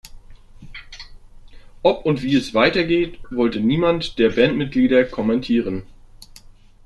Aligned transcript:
Ob 1.83 2.07
und 2.07 2.23
wie 2.23 2.33
es 2.35 2.55
weitergeht 2.55 3.19
wollte 3.29 3.59
niemand 3.59 4.17
der 4.17 4.29
Bandmitglieder 4.31 5.03
kommentieren. 5.03 5.83